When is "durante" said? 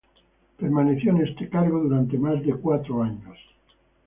1.81-2.17